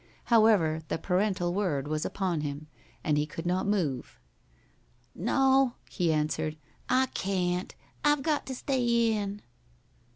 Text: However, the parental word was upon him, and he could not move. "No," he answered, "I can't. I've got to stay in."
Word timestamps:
However, 0.33 0.81
the 0.87 0.97
parental 0.97 1.53
word 1.53 1.87
was 1.87 2.05
upon 2.05 2.41
him, 2.41 2.65
and 3.03 3.19
he 3.19 3.27
could 3.27 3.45
not 3.45 3.67
move. 3.67 4.19
"No," 5.13 5.75
he 5.91 6.11
answered, 6.11 6.57
"I 6.89 7.05
can't. 7.13 7.75
I've 8.03 8.23
got 8.23 8.47
to 8.47 8.55
stay 8.55 9.13
in." 9.15 9.43